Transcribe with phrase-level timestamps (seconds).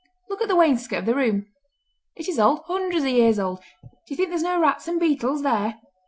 [0.29, 1.45] Look at the wainscot of the room!
[2.15, 3.59] It is old—hundreds of years old!
[3.83, 5.75] Do you think there's no rats and beetles there!